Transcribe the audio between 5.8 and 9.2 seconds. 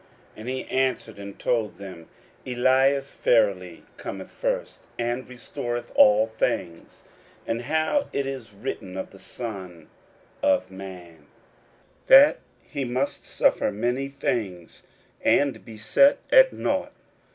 all things; and how it is written of the